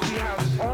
[0.00, 0.71] we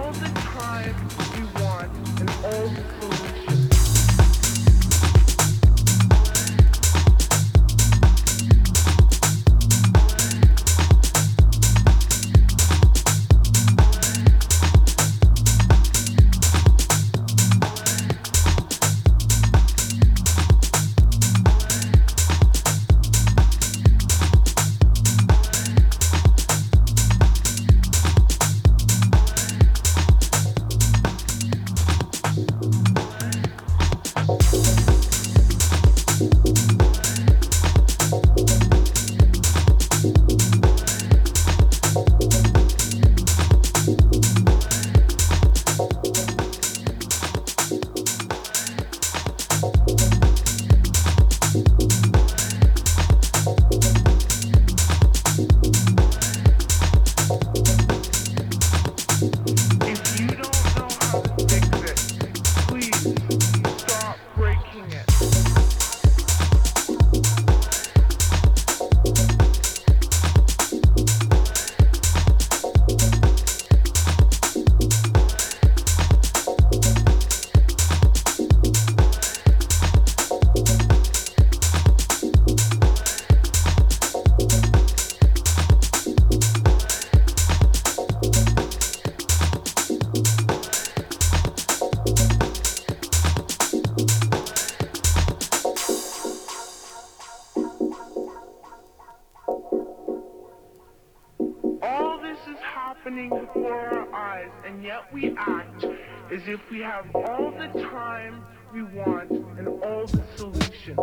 [106.39, 110.99] is if we have all the time we want and all the solutions.